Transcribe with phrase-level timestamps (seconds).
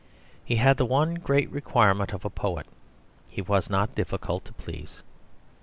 [0.43, 2.65] He had the one great requirement of a poet
[3.29, 5.03] he was not difficult to please.